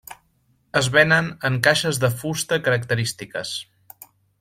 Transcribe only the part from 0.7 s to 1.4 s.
Es venen